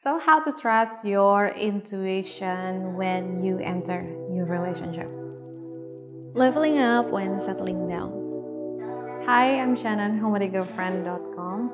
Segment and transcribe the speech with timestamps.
[0.00, 5.10] So, how to trust your intuition when you enter new relationship?
[6.38, 8.12] Leveling up when settling down.
[9.26, 11.72] Hi, I'm Shannon, homebodygirlfriend.com.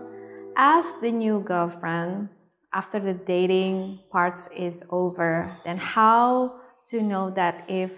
[0.56, 2.30] As the new girlfriend,
[2.72, 7.90] after the dating parts is over, then how to know that if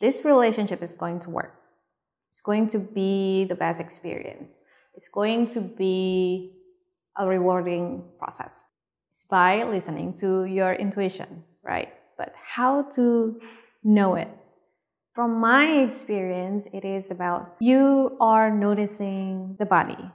[0.00, 1.52] this relationship is going to work?
[2.32, 4.50] It's going to be the best experience.
[4.94, 6.54] It's going to be
[7.18, 8.62] a rewarding process.
[9.14, 11.92] It's by listening to your intuition, right?
[12.18, 13.40] But how to
[13.84, 14.28] know it?
[15.14, 20.10] From my experience, it is about you are noticing the body.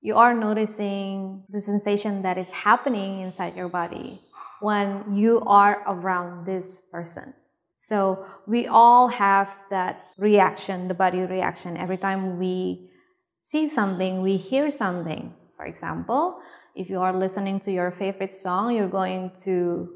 [0.00, 4.20] You are noticing the sensation that is happening inside your body
[4.60, 7.34] when you are around this person.
[7.74, 12.90] So we all have that reaction, the body reaction, every time we
[13.42, 15.34] see something, we hear something.
[15.56, 16.38] For example,
[16.76, 19.88] if you are listening to your favorite song, you're going to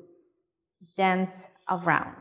[0.96, 2.16] dance around.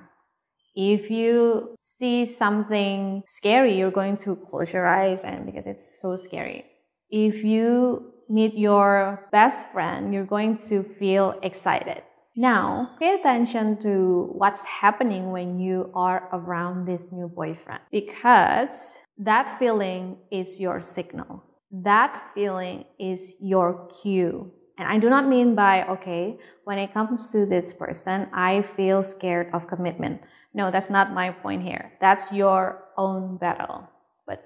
[0.75, 6.17] If you see something scary, you're going to close your eyes and because it's so
[6.17, 6.65] scary.
[7.09, 12.03] If you meet your best friend, you're going to feel excited.
[12.35, 19.57] Now, pay attention to what's happening when you are around this new boyfriend because that
[19.57, 21.43] feeling is your signal.
[21.71, 24.51] That feeling is your cue.
[24.77, 29.03] And I do not mean by, okay, when it comes to this person, I feel
[29.03, 30.21] scared of commitment.
[30.53, 31.91] No, that's not my point here.
[32.01, 33.87] That's your own battle.
[34.25, 34.43] But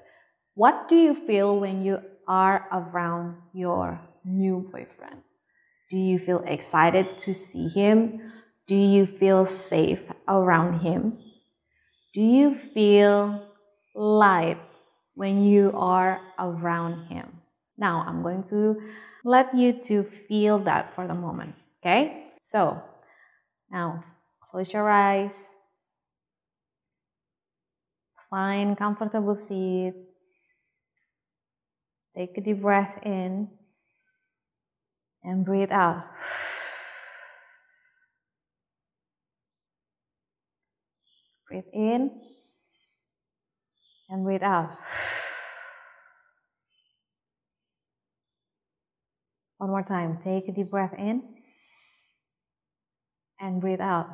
[0.56, 5.22] what do you feel when you are around your new boyfriend?
[5.90, 8.34] Do you feel excited to see him?
[8.68, 11.20] Do you feel safe around him?
[12.14, 13.48] Do you feel
[13.96, 14.58] light
[15.16, 17.42] when you are around him?
[17.78, 18.82] Now, I'm going to
[19.24, 22.28] let you to feel that for the moment, okay?
[22.40, 22.82] So,
[23.72, 24.04] now
[24.52, 25.34] close your eyes.
[28.30, 29.94] Find comfortable seat.
[32.16, 33.50] Take a deep breath in
[35.24, 36.04] and breathe out.
[41.48, 42.23] Breathe in
[44.14, 44.70] and breathe out.
[49.58, 50.20] One more time.
[50.24, 51.24] Take a deep breath in
[53.40, 54.08] and breathe out.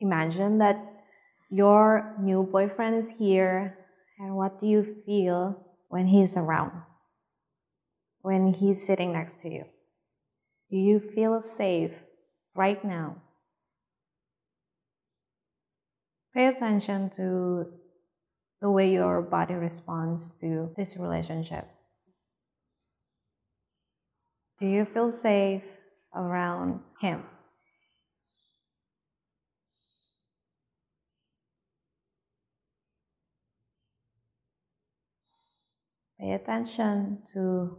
[0.00, 0.82] Imagine that
[1.48, 3.78] your new boyfriend is here,
[4.18, 6.72] and what do you feel when he's around,
[8.22, 9.64] when he's sitting next to you?
[10.72, 11.92] Do you feel safe
[12.56, 13.22] right now?
[16.34, 17.66] Pay attention to
[18.62, 21.68] the way your body responds to this relationship.
[24.58, 25.62] Do you feel safe
[26.14, 27.24] around him?
[36.18, 37.76] Pay attention to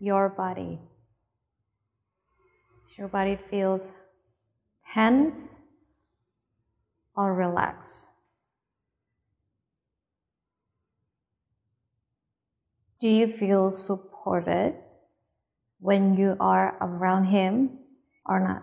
[0.00, 0.80] your body.
[2.96, 3.94] Your body feels
[4.92, 5.58] tense
[7.18, 8.12] or relaxed.
[13.00, 14.76] Do you feel supported
[15.80, 17.70] when you are around him
[18.24, 18.62] or not?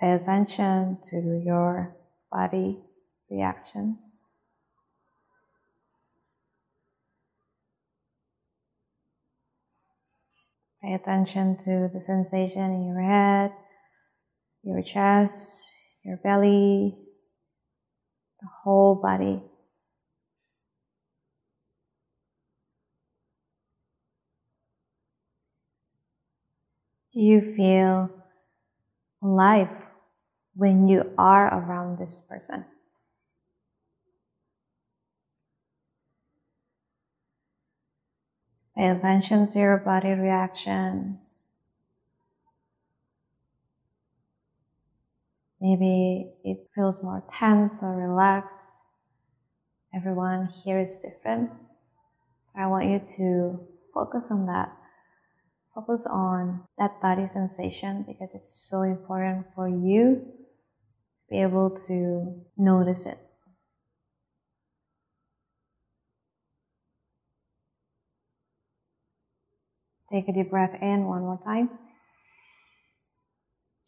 [0.00, 1.96] Pay attention to your
[2.30, 2.78] body
[3.28, 3.98] reaction.
[10.80, 13.52] Pay attention to the sensation in your head,
[14.64, 15.70] your chest,
[16.04, 16.96] your belly,
[18.40, 19.42] the whole body.
[27.12, 28.10] Do you feel
[29.22, 29.68] alive
[30.56, 32.64] when you are around this person?
[38.76, 41.20] Pay attention to your body reaction.
[45.64, 48.74] Maybe it feels more tense or relaxed.
[49.96, 51.52] Everyone here is different.
[52.54, 54.76] I want you to focus on that.
[55.74, 60.26] Focus on that body sensation because it's so important for you
[61.16, 63.18] to be able to notice it.
[70.12, 71.70] Take a deep breath in one more time.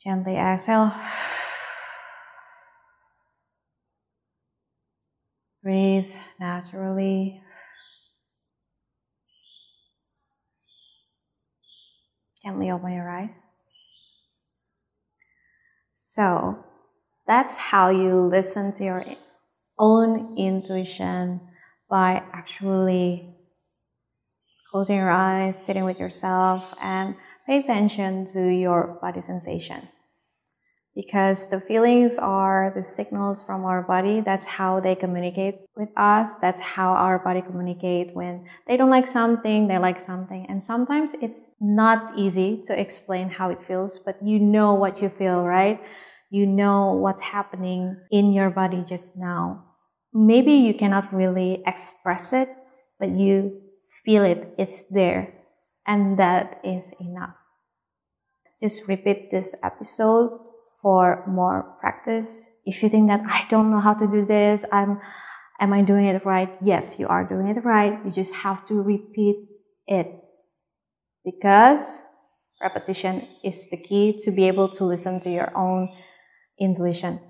[0.02, 0.90] Gently exhale.
[5.66, 7.42] Breathe naturally.
[12.44, 13.42] Gently open your eyes.
[16.00, 16.56] So
[17.26, 19.04] that's how you listen to your
[19.76, 21.40] own intuition
[21.90, 23.34] by actually
[24.70, 29.88] closing your eyes, sitting with yourself, and pay attention to your body sensation.
[30.96, 34.22] Because the feelings are the signals from our body.
[34.25, 36.31] That's how they communicate with us.
[36.40, 40.46] That's how our body communicate when they don't like something, they like something.
[40.48, 45.10] And sometimes it's not easy to explain how it feels, but you know what you
[45.10, 45.78] feel, right?
[46.31, 49.64] You know what's happening in your body just now.
[50.14, 52.49] Maybe you cannot really express it,
[52.99, 53.60] but you
[54.02, 54.54] feel it.
[54.56, 55.34] It's there.
[55.87, 57.37] And that is enough.
[58.62, 60.40] Just repeat this episode
[60.82, 62.49] for more practice.
[62.64, 65.00] If you think that I don't know how to do this, I'm,
[65.61, 66.50] am I doing it right?
[66.62, 67.99] Yes, you are doing it right.
[68.05, 69.49] You just have to repeat
[69.87, 70.08] it
[71.25, 71.99] because
[72.62, 75.88] repetition is the key to be able to listen to your own
[76.58, 77.20] intuition.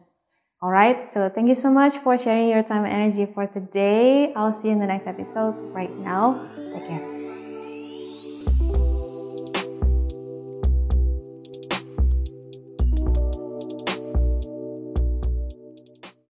[0.63, 1.05] All right.
[1.05, 4.33] So thank you so much for sharing your time and energy for today.
[4.35, 5.55] I'll see you in the next episode.
[5.75, 7.16] Right now, take care.